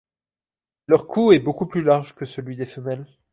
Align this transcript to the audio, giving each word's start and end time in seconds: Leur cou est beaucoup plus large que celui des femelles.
Leur 0.87 1.05
cou 1.05 1.31
est 1.31 1.37
beaucoup 1.37 1.67
plus 1.67 1.83
large 1.83 2.15
que 2.15 2.25
celui 2.25 2.55
des 2.55 2.65
femelles. 2.65 3.05